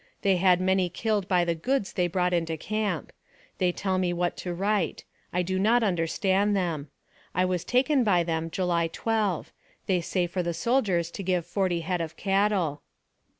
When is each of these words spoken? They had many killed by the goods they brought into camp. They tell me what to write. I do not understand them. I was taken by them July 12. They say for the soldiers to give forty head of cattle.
They 0.23 0.37
had 0.37 0.59
many 0.59 0.89
killed 0.89 1.27
by 1.27 1.45
the 1.45 1.53
goods 1.53 1.93
they 1.93 2.07
brought 2.07 2.33
into 2.33 2.57
camp. 2.57 3.13
They 3.59 3.71
tell 3.71 3.99
me 3.99 4.13
what 4.13 4.35
to 4.37 4.51
write. 4.51 5.03
I 5.31 5.43
do 5.43 5.59
not 5.59 5.83
understand 5.83 6.55
them. 6.55 6.87
I 7.35 7.45
was 7.45 7.63
taken 7.63 8.03
by 8.03 8.23
them 8.23 8.49
July 8.49 8.87
12. 8.87 9.51
They 9.85 10.01
say 10.01 10.25
for 10.25 10.41
the 10.41 10.55
soldiers 10.55 11.11
to 11.11 11.21
give 11.21 11.45
forty 11.45 11.81
head 11.81 12.01
of 12.01 12.17
cattle. 12.17 12.81